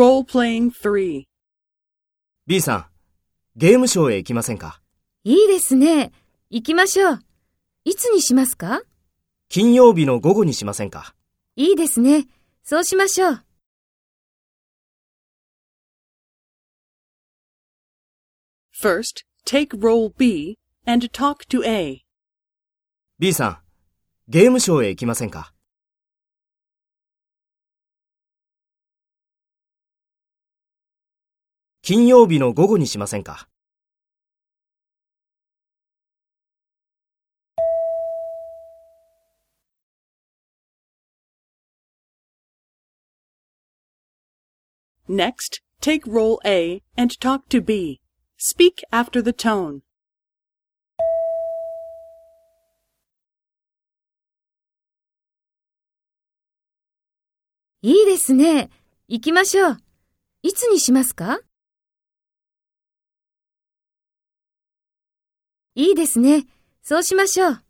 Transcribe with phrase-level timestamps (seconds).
[0.00, 1.24] Role-playing 3.
[2.46, 2.86] B さん、
[3.54, 4.80] ゲームショーへ行きませんか？
[5.24, 6.10] いいですね。
[6.48, 7.20] 行きましょう。
[7.84, 8.80] いつにしますか？
[9.50, 11.14] 金曜日の午後にしませんか？
[11.54, 12.28] いいですね。
[12.62, 13.44] そうしましょう。
[18.82, 20.56] First, take role B
[20.86, 22.06] and talk to A.
[23.18, 23.58] ?B さん、
[24.28, 25.52] ゲームショーへ行きませんか？
[31.90, 33.48] 金曜日の午後にしませんか
[45.08, 48.00] Next, take role A and talk to B.
[48.38, 49.80] Speak after the tone.
[57.82, 58.70] いいですね。
[59.08, 59.78] 行きましょう。
[60.42, 61.40] いつにしますか
[65.74, 66.46] いいですね。
[66.82, 67.62] そうしましょう。